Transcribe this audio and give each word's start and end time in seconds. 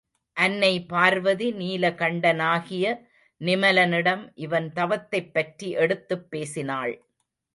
அன்னை 0.37 0.85
பார்வதி 0.85 1.47
நீலகண்டனாகிய 1.53 2.85
நிமலனிடம் 3.41 4.31
இவன் 4.35 4.71
தவத்தைப்பற்றி 4.75 5.69
எடுத்துப் 5.75 6.29
பேசினாள். 6.29 6.93